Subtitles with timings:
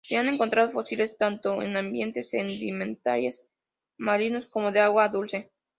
[0.03, 3.45] Se han encontrado fósiles tanto en ambientes sedimentarias
[3.97, 5.51] marinos como de agua dulce.